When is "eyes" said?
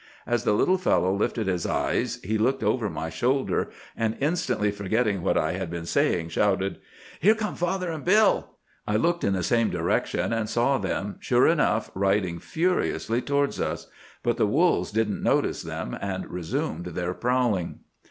1.67-2.19